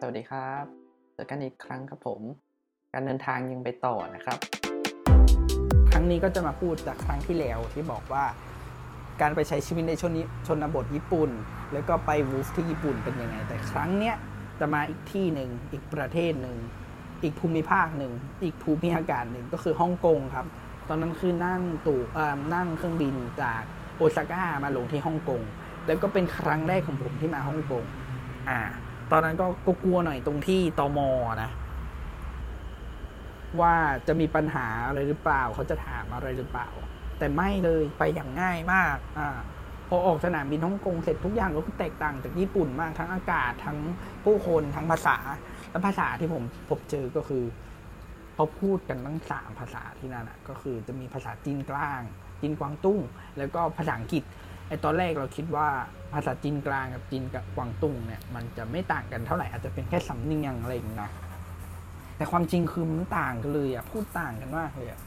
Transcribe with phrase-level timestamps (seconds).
[0.00, 0.64] สวัสดีครับ
[1.14, 2.20] เจอกันอีกครั้งครับผม
[2.92, 4.38] การเดินทางยังไปต่อนะครับ
[5.90, 8.24] ครั้งนี้ก็จะมาพูดจากครั้งที่แล้วที่บอกว่า
[9.20, 11.30] การไปใช้ชีวิตในชนนิชนบทญี่ปุ่น
[11.72, 14.14] แล้วก็ไปวูฟที่ญี่ปุ่นเป็นยังไง แต่ครั้งเนี้ย
[14.60, 16.56] จะมาอีกที่หนึ่งอีกประเทศหนึ่ง
[17.22, 18.12] อีกภูมิภาคหนึ่ง
[18.42, 20.46] อีกภูมิอากาศหนึ่งก็คือฮ่องกงครับ
[20.88, 23.62] ตอนนั้นคือนั่งตู่อ่อนั่งเครื่องบินจาก
[23.96, 25.40] โอซาก้ามาลงที่ฮ่องกง
[25.86, 27.84] แล้วก็เป็นครั้งแรกของผมที่มาฮ่องกง
[28.50, 28.60] อ่า
[29.12, 30.98] ตอนนั้นก็ก็กลัวหน่อยตรงที่ตอม
[31.42, 31.50] นะ
[33.60, 33.74] ว่า
[34.06, 36.68] จะมีปัญหาอะไรหรือเปล่า เขาจะถามอะไรหรือเปล่า
[37.18, 39.38] แต่ไม่เลยไปอย่างง่ายมาก อ่า
[39.88, 43.78] พอออกสนามบินฮ่องกงเสร็จทุกอย่างก็คือแตกต่างจากญี่ปุ่นมากทั้งอากาศทั้ง
[44.24, 45.16] ผู้คนทั้งภาษา
[45.70, 47.44] และภาษาที่ผมพบเจอก็คือ
[48.34, 52.02] เขาพูดกันตั้งสามภาษาที่นั่นอะก็คือจะมีภาษาจีนกลาง
[52.40, 53.00] จีนกวางตุ้ง
[53.38, 54.22] แล้วก็ภาษาอังกฤษ
[54.68, 55.68] ไอตอนแรกเราคิดว่า
[56.12, 61.10] ภาษาจีนกลางกับจีนกับกวางตุ้งเนี่ยมันจะไม่ต่างกันเท่าไหร่อาจจะเป็นแค่สำเนียงอะไรอย่างนี้นะ
[62.16, 65.00] แต่ความจริงคือมันต่างกันเลยอะพูดต่างกันมากเลยอะ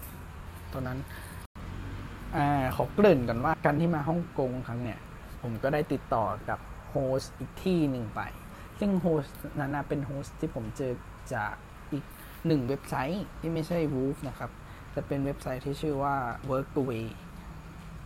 [0.73, 0.99] ตอนนั้น
[2.35, 4.99] อ่าขอเกริ่นกันว่าการที่มาฮ่องกงครั้งเนี่ย
[5.41, 8.21] ผมก็ได้ติดต่อกับโฮสอีกที่หนึ่งไป
[8.79, 9.25] ซึ่งโฮส
[9.59, 10.93] นั้นเป็นโฮสที่ผมเจอ
[11.33, 11.53] จาก
[11.91, 12.03] อีก
[12.47, 14.51] หนึ่งเว็บไซต์ที่ไม่ใช่ WWOOF นะครับ
[14.91, 16.15] แต่เป็นเว็บไซต์ที่ชื่อว่า
[16.49, 17.05] Workaway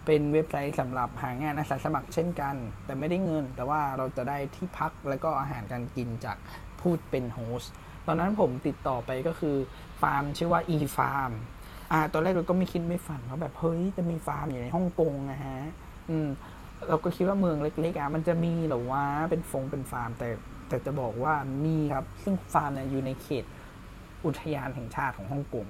[0.05, 6.37] เป็นเว็บไซต์สำหรับหางานอาสาสมัครเช่นกัน แต่ไม่ได้เงิน แต่ว่าเราจะได้ที่พักแล้วก็อาหารการกินจาก
[6.81, 7.71] ผู้เป็น host
[8.07, 9.55] ตอนนั้นผมติดต่อไปก็คือ
[10.01, 11.31] ฟาร์มชื่อว่า e farm
[11.91, 15.57] อ่าตอนแรกเราก็ไม่คิดไม่ฝันว่าแบบเฮ้ยจะมีฟาร์มอยู่ในฮ่องกงนะฮะ
[16.09, 16.27] อืม
[16.87, 20.29] เราก็คิดว่าเมืองเล็กๆอะมันจะมีหรอวะเป็นฟงเป็นฟาร์ม แต่
[20.69, 21.33] แต่จะบอกว่า
[21.65, 23.45] มีครับซึ่งฟาร์มเนี่ยอยู่ในเขต
[24.25, 25.67] อุทยานแห่งชาติของฮ่องกง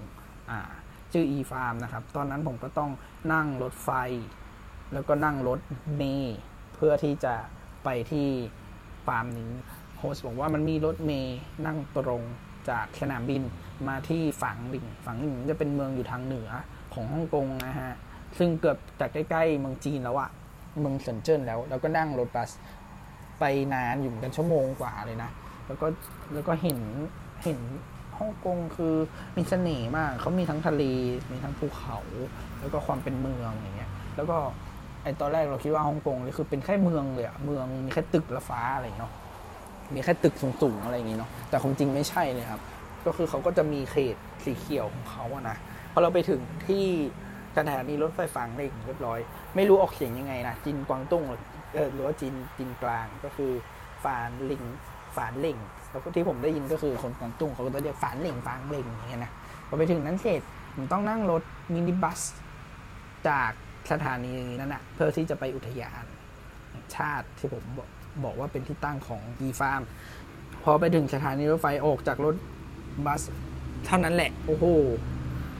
[0.51, 0.59] อ่า
[1.13, 2.91] ชื่อ e farm นะครับ ตอนนั้นผมก็ต้อง
[3.33, 3.89] นั่งรถไฟ
[4.93, 5.59] แล้วก็นั่งรถ
[5.97, 6.37] เมล์
[6.75, 7.33] เพื่อที่จะ
[7.83, 8.27] ไปที่
[9.05, 9.51] ฟาร์มนี้
[9.97, 12.23] โฮสบอกว่ามันมีรถเมล์นั่งตรง
[12.69, 13.41] จากสนามบิน
[13.87, 16.49] มาที่ฝังหลิงฝังหลิงจะเป็นเมืองอยู่ทางเหนือ
[16.93, 17.91] ของฮ่องกงนะฮะ
[18.37, 20.29] ซึ่งเกือบจากใกล้ๆเมืองจีนแล้วอะ
[20.79, 22.51] เมืองเซินเจิ้นแล้ว แล้วก็นั่งรถบัส
[23.39, 23.43] ไป
[23.73, 25.29] นานอยู่กันชั่วโมงกว่าเลยนะ
[25.67, 25.87] แล้วก็
[26.33, 26.79] แล้วก็เห็น
[27.43, 27.59] เห็น
[28.19, 28.95] ฮ่องกงคือ
[29.37, 30.83] มีเสน่ห์มาก เขามีทั้งทะเล
[31.31, 31.97] มีทั้งภูเขา
[32.59, 34.37] แล้วก็ความเป็นเมืองอย่างเงี้ย แล้วก็
[35.03, 39.13] ไอตอนแรกเราคิดว่าฮ่องกงนี่คือเป็นแค่เมืองเลยอะเมืองมีแค่ตึกและฟ้าอะไรเนาะ
[39.93, 42.61] มีแค่ตึกสูงๆอะไรอย่างงี้เนาะ แต่ความจริงไม่ใช่เลยครับ
[43.05, 44.15] ก็คือเขาก็จะมีเขต
[44.45, 45.57] สีเขียวของเขาอะนะ
[45.93, 46.85] พอเราไปถึงที่
[47.57, 49.19] สถานีรถไฟฝังเล่งเรียบร้อย
[49.55, 51.23] ไม่รู้ออกเสียงยังไงนะ จินกวางตุ้ง
[51.93, 53.51] หรือว่าจินจินกลางก็คือ
[54.03, 54.63] ฝานหลิง
[55.15, 55.57] ฝานเหล่ง
[55.95, 59.31] แล้วก็ที่ผมได้ยินก็คือคนกวางตุ้งเขาก็จะเรียกฝานเหล่งฟางเหล่งอย่างเงี้ยนะ
[59.67, 60.41] พอไปถึงนั้นเสร็จ
[60.75, 61.41] ผมต้องนั่งรถ
[61.73, 62.19] มินิบัส
[63.27, 63.51] จาก
[63.91, 66.03] สถานีนั้นนะเพื่อที่จะไปอุทยาน
[66.95, 67.89] ชาติที่ผมบอก
[68.23, 69.81] บอกว่าเป็นที่ตั้งของอีฟาร์ม
[70.63, 72.35] พอไปถึงสถานีรถไฟออกจากรถ
[73.05, 73.21] บัส
[73.85, 74.65] เท่านั้นแหละ โอ้โห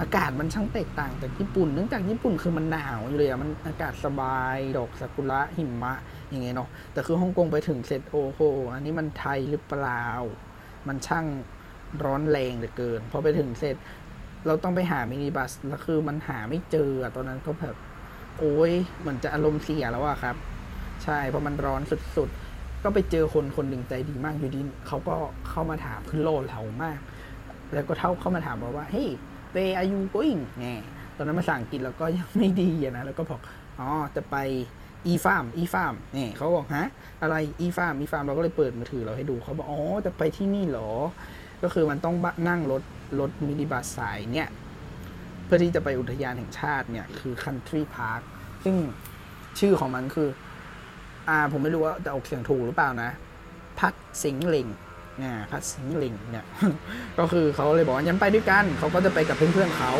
[0.01, 5.94] อากาศมันช่างแตกต่างจากญี่ปุ่น เนื่องจากญี่ปุ่นคือมันหนาวอยู่เลยอะมันอากาศสบาย ดอกซากุระหิมะ
[6.29, 8.41] อย่างเงี้ยเนาะ แต่คือฮ่องกงไปถึงเสร็จโอ้โห
[8.73, 10.06] อันนี้มันไทยหรือเปล่า
[10.88, 11.25] มันช่าง
[12.03, 13.75] ร้อนแรงเหลือเกิน พอไปถึงเสร็จ
[14.45, 17.75] เราต้องไปหามินิบัส แล้วคือมันหาไม่เจออะตอนนั้นก็แบบ
[18.39, 20.35] โอ้ยเหมือนจะอารมณ์เสียแล้วอะครับ
[21.03, 21.81] ใช่ เพราะมันร้อน
[22.17, 25.16] สุดๆ ก็ไปเจอคนคนหนึ่งใจดีมากอยู่ดีเขาก็
[25.50, 27.00] เข้ามาถามขึ้นโลดเรามาก
[27.73, 29.09] แล้วก็เท่าเข้ามาถามเราว่า เฮ้ย
[29.56, 30.76] where are you going แน่
[31.18, 33.40] ตอนนั้นภาษาอังกฤษเราก็ยังไม่ดีอะนะแล้วก็บอก
[33.80, 34.36] อ๋อจะไป
[35.12, 36.88] e farm e farm เนี่ยเขาบอกฮะ
[37.22, 37.36] อะไร
[37.66, 40.92] e farm e farm เราก็เลยเปิดมือถือเราให้ดูเขาบอกอ๋อจะไปที่นี่เหรอ
[41.64, 42.16] ก็คือมันต้อง
[42.50, 42.84] นั่งรถ
[43.20, 44.50] รถมินิบัสสายเนี่ย
[45.46, 48.22] เพื่อที่จะไปอุทยานแห่งชาติเนี่ยคือ country park
[48.64, 48.76] ซึ่ง
[49.60, 50.30] ชื่อของมันคือ
[51.30, 53.10] อ่าผมไม่รู้ว่าจะออกเสียงถูกหรือเปล่านะ
[53.80, 53.94] พัด
[54.24, 54.68] สิงหลิง
[55.22, 56.46] นี่ยพัดสิงหลิงเนี่ย
[57.20, 59.94] ก็คือเขาเลยบอกว่างั้นไปด้วยกันเขาก็จะไปกับเพื่อนๆเขา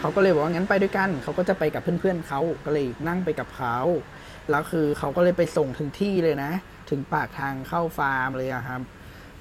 [0.00, 3.78] เขาก็เลยบอกว่างั้นไปด้วยกันเขาก็จะไปกับเพื่อนๆเขาก็เลยนั่งไปกับเขา
[4.50, 6.52] แล้วคือเขาก็เลยไปส่งถึงที่เลยนะ
[6.90, 8.80] ถึงปากทางเข้าฟาร์มเลยครับ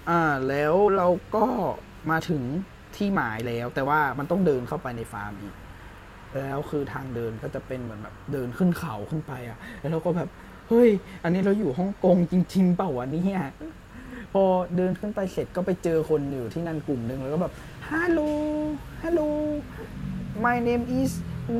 [0.10, 1.46] อ่าแล้วเราก็
[2.12, 2.42] มาถึง
[2.96, 5.54] ที่หมายแล้ว แต่ว่ามันต้องเดินเข้าไปในฟาร์มอีก
[6.36, 10.30] แล้วคือทางเดินก็จะเป็นเหมือนแบบเดินขึ้นเขาขึ้นไปอะ แล้วเราก็แบบ
[10.70, 10.90] เฮ้ย
[11.24, 13.42] อันนี้เราอยู่ฮ่องกงจริง ๆ เปล่าวะเนี่ย
[14.32, 14.44] พอ
[14.76, 17.54] เดินขึ้นไปเสร็จก็ไปเจอคนอยู่ที่นั่นกลุ่มหนึ่งแล้วก็แบบ
[17.90, 18.20] ฮัลโหล
[19.04, 19.22] ฮัลโหล
[20.46, 21.12] my name is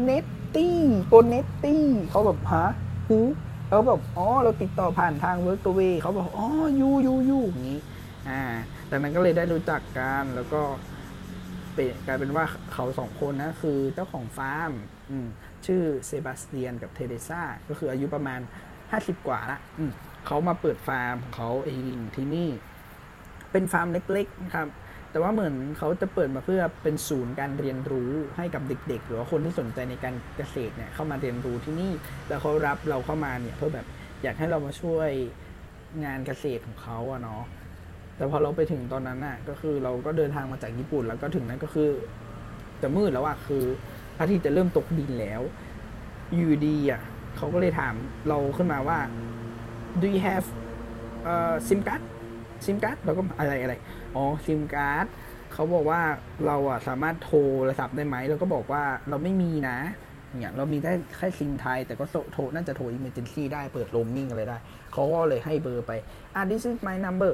[0.08, 0.70] Netty
[1.10, 1.78] โก Netty
[2.12, 2.66] เขาแบบฮะ
[3.10, 3.20] หู
[3.68, 6.48] เขาแบบอ๋อเราติดต่อผ่านทาง Workaway เขาบอกอ๋อ
[6.80, 7.80] ยูยูยูอย่างนี้
[8.30, 8.42] อ่า
[8.90, 10.62] จากนั้นก็เลยได้รู้จักกันแล้วก็
[11.74, 14.72] เป็นกลายเป็นว่าเขาสองคนนะคือเจ้าของฟาร์ม
[15.12, 15.28] อืม
[15.66, 18.40] ชื่อเซบาสเตียนกับเทเรซ่าก็คืออายุประมาณ
[18.92, 19.92] 50กว่าละอืม
[20.26, 22.50] เขามาเปิดฟาร์มของเขาเองที่นี่
[23.52, 24.68] เป็นฟาร์มเล็กๆนะครับ
[25.12, 31.92] แต่ว่าเหมือนเขาจะเปิดมาเพื่อเป็นศูนย์การเรียนรู้ให้กับเด็ก ๆ หรือว่าคนที่สนใจในการเกษตรเนี่ยเข้ามาเรียนรู้ที่นี่
[32.28, 33.86] แล้วเขารับเราเข้ามาเนี่ยเพื่อแบบ
[34.24, 35.10] อยากให้เรามาช่วย
[36.04, 37.44] งานเกษตรของเขาอะเนาะ
[38.16, 41.90] แต่พอเราไปถึงตอนนั้นน่ะก็คือเราก็เดินทางมาจากญี่ปุ่น แล้วก็ถึงนั้นก็คือ
[42.82, 43.64] จะมืดแล้วอะคือ
[44.18, 45.42] พระอาทิตย์จะเริ่มตกดินแล้ว
[46.36, 47.02] อยู่ดีอะ
[47.38, 47.94] เขาก็เลยถาม
[48.30, 49.00] เราขึ้นมาว่า
[50.02, 50.48] do you have
[51.24, 52.02] เอ่อ sim card
[52.66, 53.74] sim card เราก็อะไรอะไร
[54.16, 55.08] อ๋อ sim card
[55.54, 56.02] เขาบอกว่า
[56.46, 57.34] เราอะสามารถโท
[57.68, 59.78] รศัพท์ได้ไหมเราก็บอกว่าเราไม่มีนะ
[60.40, 64.58] เนี่ยเรามีได้แค่ซิมไทย แต่ก็โทรน่าจะโทร emergency ได้เปิด roaming อะไรได้
[64.94, 65.92] เขาก็เลยให้เบอร์ไป
[66.36, 67.34] อ่า this is my number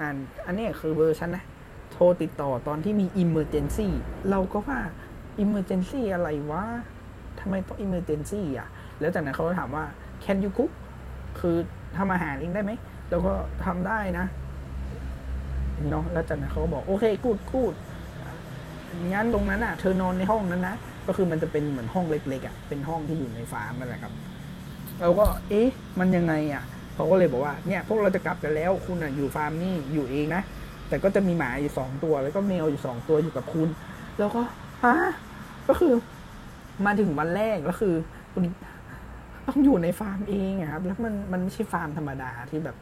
[0.00, 0.16] อ่าน
[0.46, 1.44] อันนี้คือเบอร์ฉันนะ
[1.92, 3.88] โทรติดต่อตอนที่มี emergency
[4.30, 4.80] เราก็ว่า
[5.44, 6.64] emergency อะไรวะ
[7.40, 8.68] ทำไมต้อง emergency อะ
[9.00, 9.84] แล้วจากนั้นเขาก็ถามว่า
[10.24, 10.70] can you cook
[11.40, 11.56] คือ
[11.96, 12.72] ทำอาหารเองได้ไหม
[13.10, 13.32] เราก็
[13.64, 14.26] ทำได้นะ
[15.90, 17.74] เนาะแล้วจากนั้นเขาก็บอกโอเคกูดกูด
[19.12, 24.12] งั้นตรงนั้นอะ เธอนอนในห้องนั้นนะ ก็คือมันจะเป็นเหมือนห้องเล็กๆอะ เป็นห้องที่อยู่ในฟาร์มนั่นแหละครับ
[25.00, 25.68] เราก็ เอ๊ะ
[25.98, 26.62] มันยังไงอะ
[26.94, 30.42] เขาก็เลยบอกว่า เนี่ย พวกเราจะกลับกันแล้ว คุณอะอยู่ฟาร์มนี่อยู่เองนะ
[30.88, 33.68] แต่ก็จะมีหมาอยู่สองตัว แล้วก็แมวอยู่สองตัวอยู่กับคุณ
[34.18, 34.42] แล้วก็
[34.84, 34.94] ฮะ
[35.68, 35.92] ก็คือ
[36.86, 37.94] มาถึงวันแรกแล้วคือ
[38.32, 38.42] คุณ
[39.48, 42.76] ต้องอยู่ในฟาร์มเองครับแล้วมันมันไม่ใช่ฟาร์มธรรมดาที่แบบ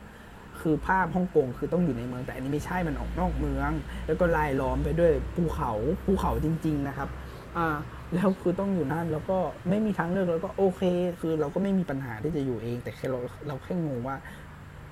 [0.61, 3.71] คือภาพฮ่องกงคือต้องอยู่ในเมืองแต่อันนี้ไม่ใช่มันออกนอกเมือง
[4.07, 5.73] แล้วก็ลายล้อมไปด้วยภูเขา
[6.05, 7.09] ภูเขาจริง ๆ นะครับ
[7.57, 7.69] อ่า
[8.15, 10.83] แล้วคือต้องอยู่นั่นแล้วก็ไม่มีทางเลือกแล้วก็โอเค
[11.21, 13.19] คือเราก็ไม่มีปัญหาที่จะอยู่เอง แต่แค่เรา
[13.49, 14.17] เราแค่งงว่า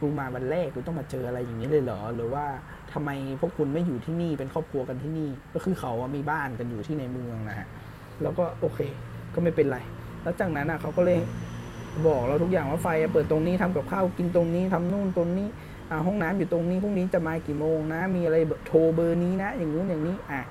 [0.01, 2.45] กูมาวันแรกกูต้องมาเจออะไรอย่างนี้เลยเหรอหรือว่า
[2.93, 3.11] ทำไม
[3.41, 7.67] พวกคุณไม่อยู่ที่นี่เป็นครอบครัวกันที่นี่ ก็คือเขาอะมีบ้านกันอยู่ที่ในเมืองนะฮะ
[8.23, 8.79] แล้วก็โอเค
[9.35, 9.79] ก็ไม่เป็นไร
[10.23, 11.19] แล้วจากนั้นอะเขาก็เลย
[12.07, 15.49] บอกเราทุกอย่างว่าไฟเปิดตรงนี้ทำกับข้าวกินตรงนี้ทำนู่นตรงนี้
[16.07, 18.37] ห้องน้ำอยู่ตรงนี้พรุ่งนี้จะมากี่โมงนะ มีอะไร
[18.67, 20.43] โทรเบอร์นี้นะ อย่างนู้นอย่างนี้อะ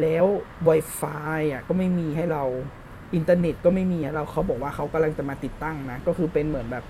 [0.00, 0.26] แล้ว
[0.68, 2.44] Wi-Fi อะก็ไม่มีให้เรา
[3.14, 6.84] อินเทอร์เน็ตก็ไม่มีเราเขาบอกว่าเขากำลังจะมาติดตั้งนะ ก็คือเป็นเหมือนแบบ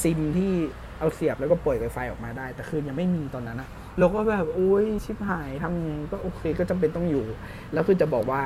[0.00, 0.52] ซิมที่
[0.98, 3.68] เอาเสียบแล้วก็ปล่อย Wi-Fi ออกมาได้ แต่คือยังไม่มีตอนนั้นอะ
[3.98, 7.24] เราก็แบบโอ้ยชิบหายทำไงก็โอเคก็จำเป็นต้องอยู่
[7.72, 8.42] แล้วคือจะบอกว่า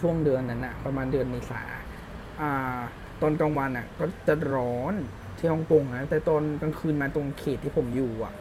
[0.00, 1.62] ช่วงเดือนนั้นอะประมาณเดือนเมษา
[3.22, 4.94] ตอนกลางวันอะ ก็จะร้อน
[5.38, 8.32] ที่ฮ่องกงนะแต่ตอนกลางคืนมาตรงเขตที่ผมอยู่อะ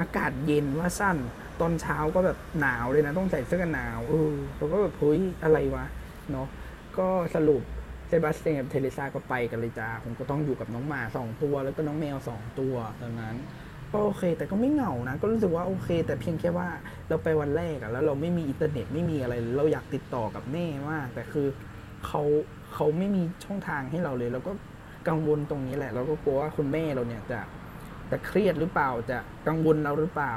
[0.00, 1.16] อากาศเย็นว่าสั่น
[1.60, 5.84] ตอนเช้าก็แบบหนาวเลยนะ ต้องใส่เสื้อกันหนาวเออเราก็แบบเฮ้ยอะไรวะ
[6.30, 6.46] เนาะ
[6.98, 7.62] ก็สรุป
[8.08, 13.36] เซบาสเตียนกับเทเรซาก็ไปกันเลยจ้าผมก็ต้องอยู่กับน้องหมาสองตัว แล้วก็น้องแมวสองตัวตอนนั้น
[13.92, 16.68] ก็โอเค แต่ก็ไม่เหงานะ ก็รู้สึกว่าโอเค แต่เพียงแค่ว่า
[17.08, 21.46] เราไปวันแรกอะแล้วเราไม่มีอินเทอร์เน็ตไม่มีอะไร เราอยากติดต่อกับแม่มากแต่คือ
[22.06, 22.22] เขา
[22.76, 24.52] เขาไม่มีช่องทางให้เราเลย เราก็
[25.08, 27.40] กังวลตรงนี้แหละ เราก็กลัวว่าคุณแม่เราเนี่ยจะ
[28.10, 29.18] จะเครียดหรือเปล่าจะ
[29.48, 30.34] กังวลเราหรือเปล่า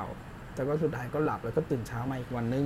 [0.54, 2.66] แต่ก็สุดท้ายก็หลับแล้วก็ตื่นเช้ามาอีกวันนึง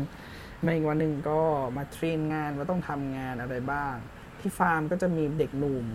[0.65, 1.39] มาอีกวันหนึ่งก็
[1.77, 3.95] มาเทรนงานว่าต้องทำงานอะไรบ้าง
[4.39, 5.85] ที่ฟาร์มก็จะมีเด็กหนุ่ม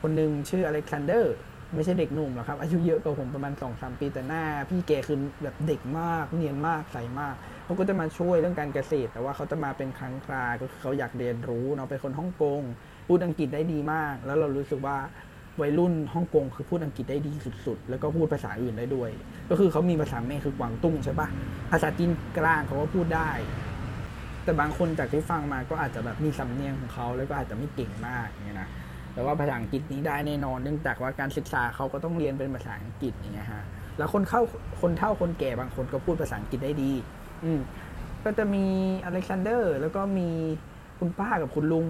[0.00, 1.36] คนหนึ่งชื่ออเล็กซานเดอร์
[1.74, 7.34] ไม่ใช่เด็กหนุ่มหรอกครับ อายุเยอะกว่าผมประมาณสองสามปีแต่หน้า พี่แกคือแบบเด็กมาก เนียนมากใสมาก
[7.64, 12.62] เขาก็จะมาช่วยเรื่องการเกษตร แต่ว่าเขาจะมาเป็นครั้งคราก็คือเขาอยากเรียนรู้เนาะเป็นคนฮ่องกง
[13.08, 14.96] พูดอังกฤษได้ดีมาก แล้วเรารู้สึกว่า
[15.60, 17.32] วัยรุ่นฮ่องกงคือพูดอังกฤษได้ดี
[17.66, 19.10] สุด ๆ แล้วก็พูดภาษาอื่นได้ด้วย
[19.50, 21.28] ก็คือเขามีภาษาแม่คือกวางตุ้งใช่ปะ
[21.70, 23.30] ภาษาจีนกลางเขาก็พูดได้
[24.44, 28.68] แต่บางคนจากที่ฟังมาก็อาจจะแบบมีสำเนียงของเขาแล้วก็อาจจะไม่เก่งมากอย่างเงี้ยนะ
[29.14, 33.64] แต่ว่าภาษาอังกฤษนี้ได้แน่นอน เนื่องจากว่าการศึกษาเขาก็ต้องเรียนเป็นภาษาอังกฤษอย่างเงี้ยฮะ
[33.98, 34.42] แล้วคนเข้า
[34.80, 36.92] คนเฒ่าคนแก่บางคนก็พูดภาษาอังกฤษได้ดี
[37.44, 37.60] อืม
[38.24, 38.64] ก็จะมี
[39.04, 40.28] อเล็กซานเดอร์ แล้วก็มี
[40.98, 41.86] คุณป้ากับคุณลุง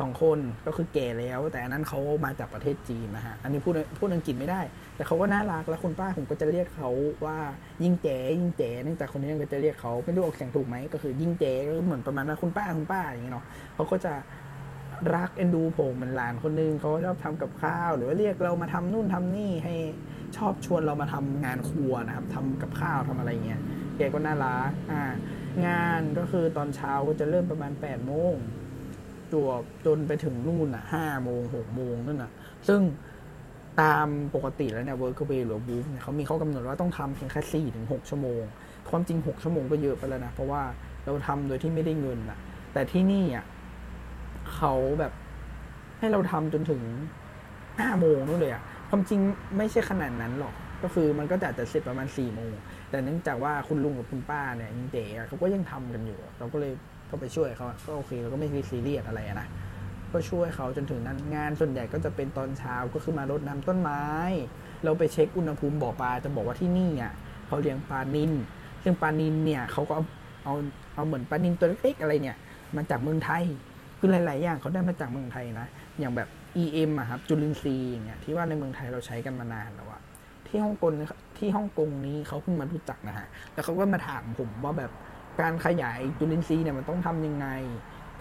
[0.00, 4.60] สองคนก็คือแก่แล้ว แต่อันนั้นเขามาจากประเทศจีนนะฮะอันนี้พูดพูดอังกฤษไม่ได้
[4.96, 6.90] แต่เขาก็น่ารักแล้วคุณป้าผมก็จะเรียกเขา
[7.24, 7.38] ว่า
[7.82, 14.14] ยิ่งแจ๋ยิ่งแจ๋เนื่องจากคนนี้ก็จะเรียกเขาไม่รู้ออกเสียงถูกไหมก็คือยิ่งแจ๋ก็เหมือนประมาณว่าคุณป้าคุณป้าอย่างเงี้ยเนาะเขาก็จะ
[15.14, 19.74] รักเอ็นดูผมเหมือนหลานคนนึงเขาชอบทำกับข้าว หรือว่าเรียกเรามาทำนู่นทำนี่ให้
[20.36, 23.60] ชอบชวนเรามาทำงานครัวนะครับทำกับข้าวทำอะไรเงี้ย
[23.96, 25.02] แกก็น่ารักอ่า
[25.66, 28.34] งานก็คือตอนเช้าก็จะเริ่มประมาณแปดโมง
[29.42, 32.30] วบจนไปถึงนู่นอะห้าโมงหกโมงนั่นน่ะ
[32.68, 32.80] ซึ่ง
[33.80, 38.42] ตามปกติแล้วเนี่ย Workaway หรือ WWOOF เนี่ยเขามีข้อกำหนดว่าต้องทำเพียงแค่สี่ถึงหกชั่วโมง
[38.90, 40.62] ความจริงหกชั่วโมงก็เยอะไปแล้วนะ เพราะว่า
[41.04, 42.38] เราทำโดยที่ไม่ได้เงินอะ
[42.72, 43.44] แต่ที่นี่อะ
[44.54, 45.12] เขาแบบ
[45.98, 46.82] ให้เราทำจนถึง
[47.80, 49.20] ห้าโมงนู่นเลยอะ ความจริง
[49.56, 52.52] ไม่ใช่ขนาดนั้นหรอก ก็คือมันก็จะจะเสร็จประมาณสี่โมง
[52.90, 56.72] แต่เนื่องจากว่าคุณลุงกับคุณป้าเนี่ยยังเด็กเขาก็ยังทำกันอยู่ เราก็เลย
[57.14, 59.48] ก็ไปช่วยเขาก็โอเคเราก็ไม่ซีเรียสอะไรนะ
[60.12, 64.02] ก็ช่วยเขาจนถึงนั้นงานส่วนใหญ่ก็จะเป็นตอนเช้าก็คือมารดน้ำต้นไม้
[64.84, 67.12] เราไปเช็คอุณหภูมิบ่อปลาจะบอกว่าที่นี่อะ
[67.46, 68.32] เขาเขาเลี้ยงปลานิน
[68.82, 70.04] ซึ่งปลานินเนี่ยเขาก็เอา
[70.44, 70.54] เอา
[70.94, 72.38] เอาเหมือนปลานินตัวเล็กๆอะไรเนี่ย
[72.76, 73.44] มาจากเมืองไทย
[73.98, 75.66] คือหลาย ๆ อย่างเขาได้มาจากเมืองไทยนะ
[75.98, 76.28] อย่างแบบ
[76.62, 80.00] EM อะครับจุลินทรีย์อย่างเงี้ยที่ว่าในเมืองไทยเราใช้กันมานานแล้วอะ
[80.46, 80.92] ที่ฮ่องกง
[81.38, 84.90] ที่ฮ่องกงนี้เขาเพิ่งมารู้จักนะฮะแล้วเขาก็มาถามผมว่าแบบ
[85.40, 87.48] การขยายจุลินทรีย์เนี่ยมันต้องทำยังไง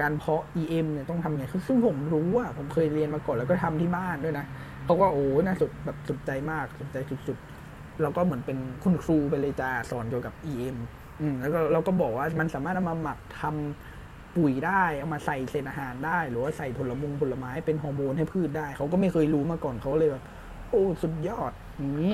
[0.02, 4.46] การเพาะ EM เนี่ยต้องทำยังไงซึ่งผมรู้อะผมเคยเรียนมาก่อนแล้วก็ทำที่บ้านด้วยนะ
[4.86, 10.78] เขาก็โอ้น่าสุดแบบสนใจมากสนใจสุดๆเราก็เหมือนเป็นคุณครูไปเลยจ้าสอนเกี่ยวกับ EM
[11.22, 20.24] อืมแล้วก็เราก็บอกว่ามันสามารถเอามาหมักทำปุ๋ยได้เอามาใส่เศษอาหารได้ หรือว่าใส่ผลมงผลไม้เป็นฮอร์โมนให้พืชได้ เขาก็ไม่เคยรู้มาก่อนเขาเลยแบบ
[20.70, 22.14] โอ้สุดยอดอย่างนี้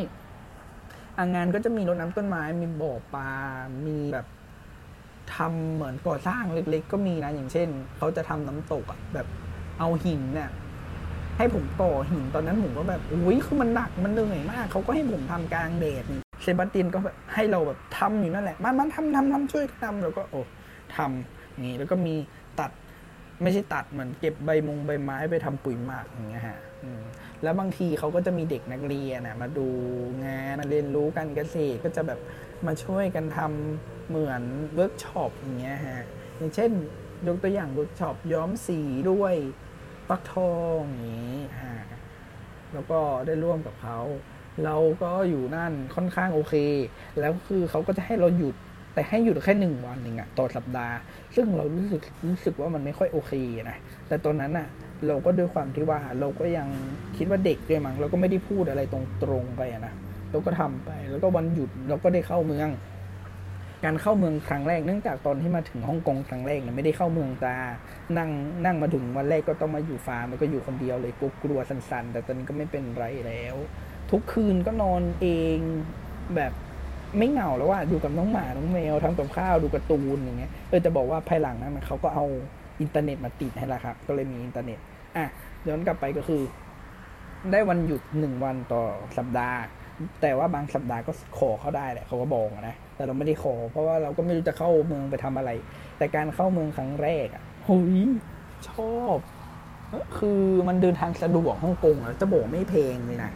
[1.17, 3.29] อางานก็จะมีรดน้ำต้นไม้มีบ่อปลา
[3.87, 4.27] มีแบบ
[5.35, 7.67] ทำเหมือนก่อสร้างเล็กๆ ก็มีนะอย่างเช่น
[7.97, 9.27] เขาจะทำน้ำตกอะแบบ
[9.79, 10.49] เอาหินเนี่ย
[11.37, 16.03] ให้ผมต่อหินตอนนั้นผมก็แบบอุ้ยคือมันหนักมันเหนื่อยมากเขาก็ให้ผมทำกลางแดด
[16.41, 20.41] เซบาสเตียนก็แบบให้เราแบบทำอยู่นั่นแหละมันมันทำทำทำช่วยทำแล้วก็โอ้
[20.95, 22.15] ทำงี้แล้วก็มี
[22.59, 22.71] ตัด
[23.41, 26.59] ไม่ใช่ตัดเหมือนเก็บใบมงใบไม้ไปทำปุ๋ยหมักอย่างเงี้ยฮะ
[27.43, 29.67] แล้วบางทีเขาก็จะมีเด็กนักเรียนนะมาดู
[30.25, 32.19] งานมาเรียนรู้การเกษตรก็จะแบบ
[32.67, 34.41] มาช่วยกันทำ เหมือน
[34.75, 36.03] เวิร์กช็อปอย่างเงี้ยฮะ
[36.37, 36.71] อย่างเช่น
[37.27, 38.79] ยกตัวอย่างเวิร์กช็อปย้อมสี
[39.11, 39.33] ด้วย
[40.09, 41.75] ฟักทองอย่างนี้ฮะ
[42.73, 43.99] แล้วก็ได้ร่วมกับเขา
[44.65, 46.55] เราก็อยู่นั่นค่อนข้างโอเค
[47.19, 48.55] แล้วคือเขาก็จะให้เราหยุด
[48.93, 50.95] แต่ให้หยุดแค่หนึ่งวันเองอะต่อสัปดาห์
[51.35, 53.33] ซึ่งเรารู้สึกรู้สึกว่ามันไม่ค่อยโอเค
[53.69, 54.67] นะแต่ตอนนั้นอะ
[55.07, 56.67] เราก็ด้วยความที่ว่าเราก็ยัง
[57.17, 58.95] คิดว่าเด็กด้วยมั้งเราก็ไม่ได้พูดอะไรต
[59.29, 59.93] รงๆไปอะนะ
[60.31, 62.69] เราก็ทำไป แล้วก็วันหยุดเราก็ได้เข้าเมือง
[63.85, 67.57] การเข้าเมืองครั้งแรกเนื่องจากตอนที่มาถึงฮ่องกงครั้งแรกเนี่ยไม่ได้เข้าเมืองตา
[68.17, 68.29] นั่ง
[68.65, 73.55] นั่งมาถึงวันแรกก็ต้องมาอยู่ฟาร์มแล้วก็อยู่คนเดียวเลยกลัวกลัวสั่นๆ แต่ตอนนี้ก็ไม่เป็นไรแล้ว
[74.11, 75.59] ทุกคืนก็นอนเอง
[76.35, 76.53] แบบ
[77.17, 82.25] ไม่เหงาแล้วว่าอยู่กับน้องหมา น้องแมวทำกับข้าวดูการ์ตูนอย่างเงี้ยเออจะบอกว่าภายหลังนั้นเขาก็เอา
[82.81, 84.79] อินเทอร์เน็ตมาติดให้ละครับ ก็เลยมีอินเทอร์เน็ต
[85.17, 85.25] อะ
[85.67, 86.41] ย้อนกลับไปก็คือ
[87.51, 88.83] ได้วันหยุดหนึ่งวันต่อ
[89.17, 89.59] สัปดาห์
[90.21, 95.51] แต่ว่าบางสัปดาห์ก็ขอเขาได้แหละเขาก็บอกนะ แต่เราไม่ได้ขอ เพราะว่าเราก็ไม่รู้จะเข้าเมืองไปทำอะไร
[95.97, 97.95] แต่การเข้าเมืองครั้งแรกอะหุย
[98.69, 99.17] ชอบ
[100.17, 103.31] คือมันเดินทางสะดวกฮ่องกงอะจะบอกไม่เพลงเลยนะ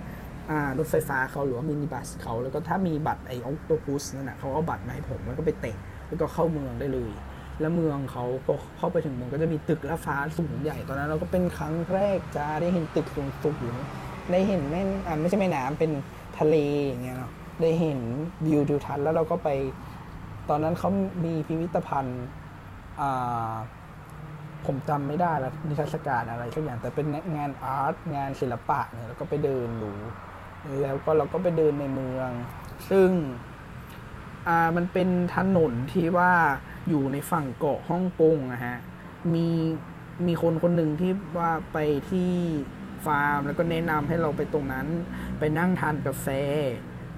[0.50, 5.78] อ่ารถไฟฟ้าเขาหรือว่ามินิบัสเขาแล้วก็ถ้ามีบัตรไอ้ออโตพุสนั่นนะเขาเอาบัตรมาให้ผมแล้วก็ไปเตะ
[6.08, 7.12] แล้วก็เข้าเมืองได้เลย
[7.60, 13.76] แล้วเมืองเขาพอเข้าไปถึงเมืองก็จะมีตึกละฟ้าสูงใหญ่ตอนนั้น เราก็เป็นครั้งแรกจ้าได้เห็นตึกสูงสูง
[14.32, 15.92] ได้เห็นแม่อ่าไม่ใช่แม่น้ำเป็น
[16.40, 16.56] ทะเล
[16.88, 17.32] อย่างเงี้ยเนาะ
[17.62, 18.00] ได้เห็น
[18.46, 19.50] วิวทิวทัศน์แล้วเราก็ไป
[20.50, 20.90] ตอนนั้นเขา
[21.26, 22.24] มีพิพิธภัณฑ์
[23.02, 23.54] อ่า
[24.66, 27.08] ผมจำไม่ได้แล้วนิทรรศการอะไรสักอย่างแต่เป็น
[27.38, 29.92] งานอาร์ตงานศิลปะเนี่ยแล้วก็ไปเดินดู
[30.82, 32.30] แล้วก็เราก็ไปเดินในเมือง
[32.90, 33.10] ซึ่ง
[34.48, 36.32] อ่ามันเป็นถนนที่ว่า
[36.90, 38.78] อยู่ในฝั่งเกาะฮ่องกงนะฮะ
[39.34, 39.48] มี
[40.28, 41.78] มีคนคนหนึ่งที่ว่าไป
[42.10, 42.32] ที่
[43.06, 44.88] ฟาร์ม แล้วก็แนะนำให้เราไปตรงนั้น
[45.40, 46.28] ไปนั่งทานกาแฟ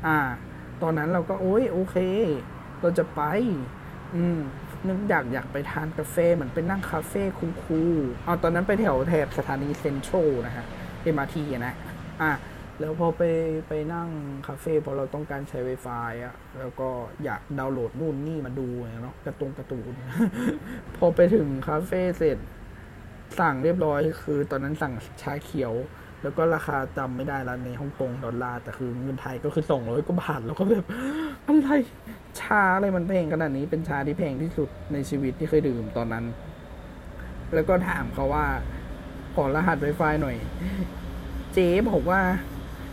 [0.05, 0.17] อ่า
[0.81, 1.97] ตอนนั้นเราก็โอ้ยโอเค
[2.81, 3.21] เราจะไป
[4.15, 4.39] อืม
[4.87, 7.23] นึกอยากอยากไปทานกาแฟเหมือนไปนั่งคาเฟ่
[7.65, 10.65] cool ๆเอาตอนนั้นไปแถวแถบสถานีเซ็นทรัลนะฮะ
[11.01, 11.73] MRT นะ
[12.21, 12.33] อะ
[12.79, 13.23] แล้วพอไป
[13.67, 14.09] ไปนั่ง
[14.47, 16.89] คาเฟ่พอเราต้องการใช้ Wi-Fi อะ แล้วก็
[17.23, 18.67] อยากดาวน์โหลดนู่นนี่มาดู
[19.01, 19.93] เนาะกระตุงกระตูน
[20.95, 22.37] พอไปถึงคาเฟ่เสร็จ
[23.39, 25.73] สั่งเรียบร้อยคือ ตอนนั้นสั่งชาเขียว
[26.23, 30.85] แล้วก็ราคาจำไม่ได้แล้วในฮ่องกงดอลลาร์แต่คือเงินไทยก็คือสองร้อยกว่าบาทแล้วก็แบบ
[31.47, 31.69] อะไร
[32.41, 36.25] ชาอะไรมันแพงขนาดนี้เป็นชาที่แพงที่สุดในชีวิตที่เคยดื่มตอนนั้น
[37.53, 38.45] แล้วก็ถามเขาว่า
[39.35, 40.37] ขอรหัส Wi-Fi หน่อย
[41.53, 42.21] เจ๊บอกว่า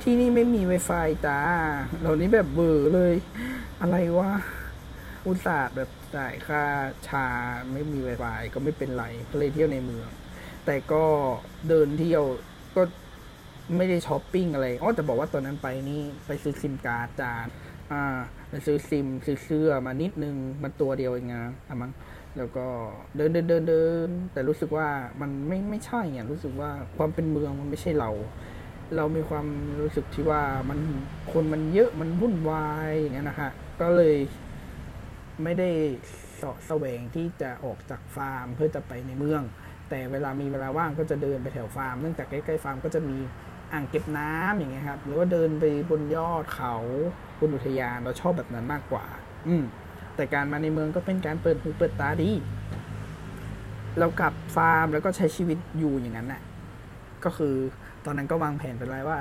[0.02, 1.38] ที่นี่ไม่มี Wi-Fi จ้า
[2.02, 3.14] เรานี้แบบเบอร์เลย
[3.81, 4.31] อะไรวะ
[5.26, 6.62] อุตส่าห์แบบจ่ายค่า
[7.09, 7.26] ชา
[7.73, 10.09] ไม่มี Wi-Fi ก็ไม่เป็นไรก็เลยเที่ยวในเมือง
[10.67, 11.05] แต่ก็
[11.69, 12.25] เดินเที่ยว
[12.76, 12.83] ก็
[13.76, 17.47] ไม่ได้ช้อปปิ้งอะไรอ๋อแต่บอกว่าตอนนั้นไปนี่ไปซื้อซิมการ์ดจาน
[17.92, 18.02] อ่า
[18.50, 21.92] ไปซื้อซิมซื้อเสื้อมานิดนึงมันตัวเดียวเองนะอะมั้ง
[22.37, 22.66] แล้วก็
[23.16, 24.88] เดินเดินเดินเดินแต่รู้สึกว่า
[25.21, 28.11] มันไม่ไม่ใช่อะรู้สึกว่าความเป็นเมืองมันไม่ใช่เรา
[28.97, 29.47] เรามีความ
[29.81, 30.78] รู้สึกที่ว่ามัน
[31.33, 33.50] คนมันเยอะมันวุ่นวายอย่างเงี้ยนะฮะ
[33.81, 34.16] ก็เลย
[35.42, 35.71] ไม่ได้
[36.37, 39.42] เสาะแสวงที่จะออกจากฟาร์มเพื่อจะไปในเมือง
[39.90, 43.19] แต่เวลามีเวลาว่างก็จะเดินไปแถวฟาร์มเนื่องจากใกล้ๆฟาร์มก็จะมี
[43.73, 46.75] อ่างเก็บน้ำอย่างเงี้ยครับ หรือว่าเดินไปบนยอดเขา
[47.41, 49.05] บนอุทยานเราชอบแบบนั้นมากกว่า
[49.49, 49.64] อืม
[50.17, 52.31] แต่การมาในเมืองก็เป็นการเปิดหูเปิดตาดี
[53.99, 56.43] เรากลับฟาร์มแล้วก็ใช้ชีวิตอยู่อย่างนั้นน่ะ
[57.25, 57.55] ก็คือ
[58.05, 59.19] ตอนนั้นก็วางแผนไปไว้ว่า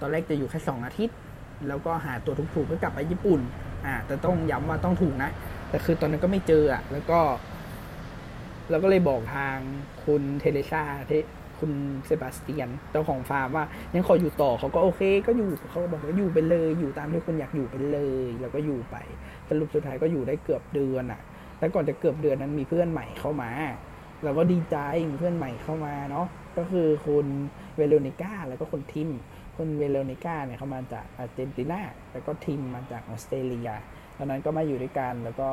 [0.00, 1.16] ตอนแรกจะอยู่แค่สองอาทิตย์
[1.68, 3.40] แล้วก็หาตั๋วถูกๆเพื่อกลับไปญี่ปุ่น
[3.86, 5.30] อ่า แต่ต้องย้ำว่าต้องถูกนะ
[5.68, 7.18] แต่คือตอนนั้นก็ไม่เจออะ แล้วก็
[8.70, 9.56] เราก็เลยบอกทาง
[10.04, 11.12] คุณเทเลซาท
[11.60, 11.72] คุณ
[12.06, 18.96] เซบาสเตียนเจ้าของฟาร์มว่ายังขออยู่ต่อเขาก็โอเค ก็อยู่เขาบอกว่าอยู่ไปเลยอยู่ตามที่คุณอยากอยู่ไปเลย แล้วก็อยู่ไป
[19.48, 21.20] สรุปสุดท้ายก็อยู่ได้เกือบเดือนอะ
[21.58, 23.50] แต่ก่อนจะเกือบเดือนนั้นมีเพื่อนใหม่เข้ามา
[24.24, 24.76] เราก็ดีใจ
[25.10, 27.26] มีเพื่อนใหม่เข้ามาเนาะก็คือคุณ
[27.76, 29.10] เวโรนิก้าแล้วก็คุณทิม
[29.56, 31.80] คุณเวโรนิก้าเนี่ยเขามาจากอาร์เจนตินา
[32.12, 33.70] แล้วก็ทิมมาจากออสเตรเลีย
[34.16, 35.48] ตอนนั้นก็มาอยู่ด้วยกันแล้วก็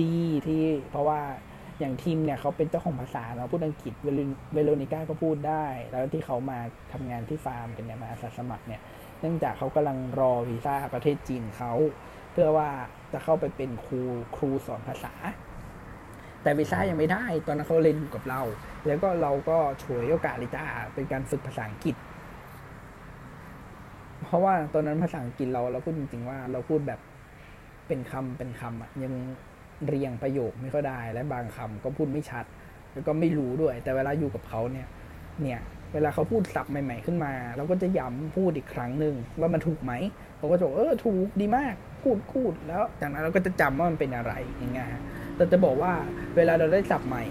[0.00, 0.16] ดี
[0.46, 1.20] ที่เพราะว่า
[1.78, 3.94] อย่างทิมเนี่ยเขาเป็นเจ้าของภาษาเนาะพูดอังกฤษ
[4.52, 6.58] เวโรนิก้าก็พูดได้ แล้วที่เขามา
[6.92, 8.80] ทำงานที่ฟาร์มเป็นเนี่ยมาอาสาสมัครเนี่ย
[9.20, 11.72] เนื่องจากเขากำลังรอวีซ่าประเทศจีนเขา
[12.32, 12.68] เพื่อว่า
[13.12, 14.00] จะเข้าไปเป็นครู
[14.36, 15.12] ครูสอนภาษา
[16.42, 18.40] แต่วีซ่ายังไม่ได้ ตอนนั้นเขาเรียนอยู่กับเรา
[18.86, 20.64] แล้วก็เราก็ช่วยโอกาสลยจ้า
[20.94, 21.96] เป็นการฝึกภาษาอังกฤษ
[24.24, 27.00] เพราะว่าตอนนั้นภาษาอังกฤษเราเราพูดจริงๆว่าเราพูดแบบ
[27.88, 29.12] เป็นคำเป็นคำอะยัง
[29.86, 32.44] เรียงประโยคไม่ค่อยได้ และบางคำก็พูดไม่ชัด
[32.92, 34.86] แล้วก็ไม่รู้ด้วย แต่เวลาอยู่กับเขาเนี่ย
[35.42, 35.60] เนี่ย
[35.94, 39.92] เวลาเขาพูดศัพท์ใหม่ ๆขึ้นมาเราก็จะย้ำพูดอีกครั้งหนึ่งว่ามันถูกไหม
[40.38, 44.88] เขาก็จะบอกเออถูกดีมากพูดพูดแล้วจากนั้นเราก็จะจำว่ามันเป็นอะไรอย่างเงี้ย
[45.36, 45.92] แต่จะบอกว่า
[46.36, 47.22] เวลาเราได้ศัพท์ใหม่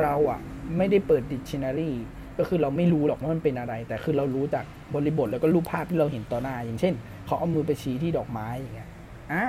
[0.00, 0.40] เราอะ
[0.76, 1.92] ไม่ได้เปิดดิกชันนารี
[2.38, 4.64] ก็คือเราไม่รู้หรอกว่ามันเป็นอะไร แต่คือเรารู้จาก
[4.94, 6.94] บริบทแล้วก็รูปภาพที่เราเห็นต่อหน้า อย่างเช่น
[7.26, 8.88] เขาเอามือไปชี้ที่ดอกไม้อย่างเงี้ย
[9.32, 9.44] อ่า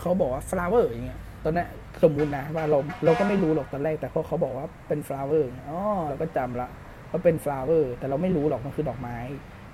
[0.00, 1.68] เขาบอกว่า flower อย่างเงี้ยตอนนั้น
[2.02, 5.78] สมมุตินะว่าเราเราก็ไม่รู้หรอกตอนแรก แต่พอเขาบอกว่าเป็น flower อ๋อ
[6.08, 6.68] เราก็จำละ
[7.10, 9.18] ว่าเป็น flower แต่เราไม่รู้หรอกมันคือดอกไม้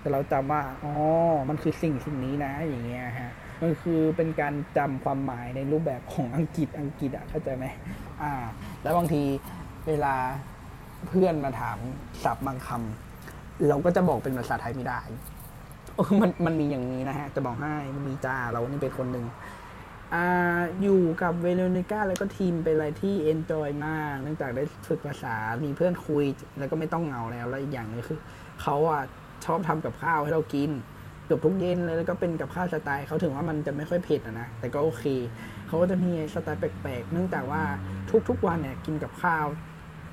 [0.00, 0.92] แต่เราจำว่าอ๋อ
[1.48, 7.66] มันคือสิ่งสิ่งนี้นะอย่างเงี้ยฮะมันคือเป็นการจำความหมายในรูปแบบของอังกฤษอังกฤษอะเข้าใจไหม
[8.22, 8.32] อ่า
[8.82, 9.22] แล้วบางที
[9.88, 10.14] เวลา
[11.08, 11.78] เพื่อนมาถาม
[12.24, 15.00] ศัพท์บางคำเราก็จะบอกเป็นภาษาไทยไม่ได้
[16.22, 19.24] มันมันมีอย่างนี้นะฮะ จะบอกให้มันมีจ้าเรานี่เป็นคนหนึ่ง
[20.82, 26.24] อยู่กับเวโรนิก้าแล้วก็ทีมเป็นอะไรที่เอนจอยมากเนื่องจากได้ฝึกภาษา มีเพื่อนคุย
[26.58, 28.18] แล้วก็ไม่ต้องเหงาแล้ว แล้วอีกอย่างนึงคือ
[28.62, 29.02] เขาอะ
[29.44, 30.70] ชอบทำกับข้าวให้เรากิน
[31.26, 35.04] เกือบทุกเย็นเลยแล้วก็เป็นกับข้าวสไตล์เขาถึงว่ามันจะไม่ค่อยเผ็ดนะแต่ก็โอเค
[35.66, 37.62] เขาก็จะมีสไตล์แปลกๆ เนื่องจากว่า
[38.28, 39.46] ทุกๆวันเนี่ยกินกับข้าว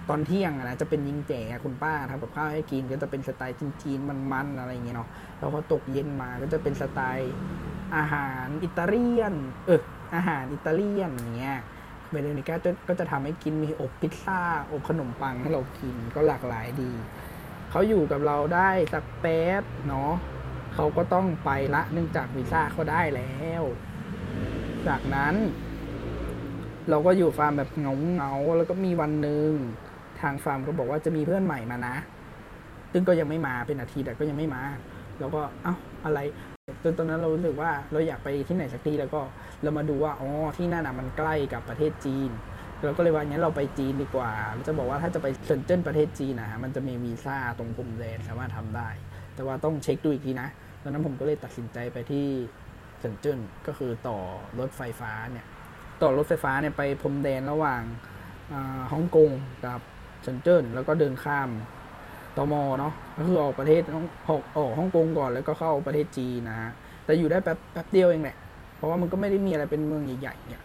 [0.09, 7.33] ตอนเที่ยงนะจะเป็นยิงแจ๋คุณป้าทำกับข้าวให้กินก็จะเป็นสไตล์จีนๆมันๆอะไรอย่างเงี้ยเนาะแล้วพอตกเย็นมาก็จะเป็นสไตล์
[7.95, 9.33] อาหารอิตาเลียน
[9.65, 9.81] เออ
[10.15, 11.59] อาหารอิตาเลียนเงี้ย
[12.09, 12.55] เวโรนิก้า
[12.87, 16.91] ก็จะทำให้กินมีอบพิซซ่าอบขนมปังให้เรากินก็หลากหลายดี
[17.71, 20.11] เขาอยู่กับเราได้สักแป๊บเนาะ
[20.75, 23.63] เขาก็ต้องไปละเนื่องจากวีซ่าเขาได้แล้ว
[24.87, 25.35] จากนั้น
[26.89, 29.51] เราก็อยู่ฟาร์มแบบเหงาเหงาแล้วก็มีวันหนึ่ง
[30.21, 31.95] ทางฟาร์มก็บอกว่าจะมีเพื่อนใหม่มานะ
[32.91, 34.63] ซึ่งก็ยังไม่มาเป็นอาทิตย์แต่ก็ยังไม่มา
[35.19, 36.19] แล้วก็เอ้าอะไร
[36.83, 39.21] จนตอนนั้นเรารู้สึกว่าเราอยากไปที่ไหนสักที่แล้วก็
[39.63, 42.29] เรามาดูว่าอ๋อที่นั่นอะมันใกล้กับประเทศจีน
[42.83, 48.89] เราก็เลยว่างั้นเราไปจีนดีกว่าเราจะบอกว่าถ้าจะไปเซินเจิ้นประเทศจีนนะมันจะมีวีซ่าตรงพรมแดนสามารถทำได้
[49.35, 50.47] แต่ว่าต้องเช็คดูอีกทีนะ
[50.81, 52.25] ตอนนั้นผมก็เลยตัดสินใจไปที่
[52.99, 54.17] เซินเจิ้นก็คือต่อ
[54.59, 55.45] รถไฟฟ้าเนี่ย
[56.01, 57.81] ต่อรถไฟฟ้าเนี่ยไปพรมแดนระหว่าง
[58.91, 59.29] ฮ่องกง
[59.65, 59.79] กับ
[60.21, 61.49] เซินเจิ้นแล้วก็เดินข้าม
[62.37, 66.71] ตมเนาะก็คือออกประเทศออกออกฮ่องกงก่อนแล้วก็เข้าประเทศจีนนะฮะ
[67.05, 68.37] แต่อยู่ได้แป๊บแป๊บเดียวเองแหละ
[68.77, 70.61] เพราะว่ามันก็ไม่ได้มีอะไรเป็นเมืองใหญ่ๆเนี่ย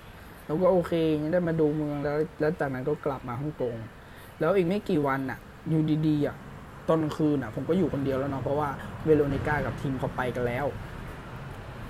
[0.46, 0.92] เราก็โอเค
[1.32, 3.76] ได้มาดูเมืองแล้วแล้วจากนั้นก็กลับมาฮ่องกง
[4.40, 6.36] แล้วอีกไม่กี่วันอะอยู่ดีๆอะ
[6.88, 8.68] ตอนกลางคืนอะ ผมก็อยู่คนเดียวแล้วเนาะเพราะว่า
[9.04, 10.66] เวโรนิก้ากับทีมเขาไปกันแล้ว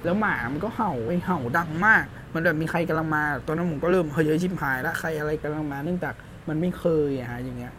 [0.05, 6.15] แล้วหมามันก็เห่าไอ้เห่าดังมาก มันแบบมีใครกำลังมา ตอนนั้นผมก็เริ่มเฮ้ยชิบหายแล้วใครอะไรกำลังมา เนื่องจาก
[6.49, 7.73] มันไม่เคยอะฮะอย่างเงี้ย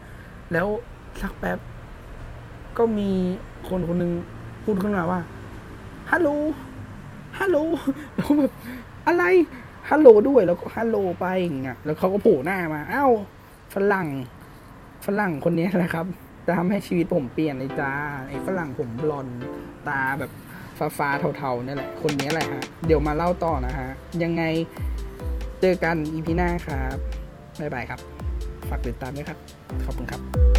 [0.54, 0.68] แล้ว
[1.22, 1.60] สักแป๊บ
[2.78, 3.10] ก็มี
[3.70, 4.12] คนคนหนึ่ง
[4.64, 5.20] พูดขึ้นมาว่า
[6.12, 6.30] ฮัลโหล
[7.40, 7.58] ฮัลโหล
[8.16, 8.52] แล้วแบบ
[9.08, 9.24] อะไร
[9.90, 13.06] ฮัลโหลด้วยแล้วก็ฮัลโหลไปอย่างเงี้ยแล้วเขาก็โผล่หน้ามาเอ้า
[13.74, 14.08] ฝรั่ง
[15.06, 16.06] ฝรั่งคนนี้แหละครับ
[16.46, 17.92] จะทำให้ชีวิตผมเปลี่ยนเลยจ้า
[18.28, 19.28] ไอ้ฝรั่งผมบลอน
[19.88, 20.32] ตาแบบ
[20.78, 23.90] ฟ้าฟ้าเทาๆนี่แหละคนนี้แหละฮะเดี๋ยวมาเล่าต่อนะฮะ
[24.24, 24.44] ยังไง
[25.62, 26.98] เจอกันอีพีหน้าครับ
[27.60, 28.00] บ๊ายบายครับ
[28.70, 29.38] ฝากติดตามด้วยครับ
[29.86, 30.57] ขอบคุณครับ